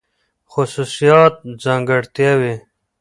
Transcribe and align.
خصوصيات 0.51 1.33
√ 1.43 1.43
ځانګړتياوې 1.63 2.53